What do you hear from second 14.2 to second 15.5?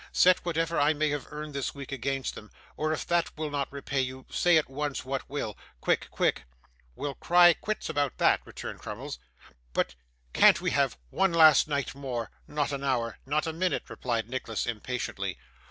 Nicholas, impatiently.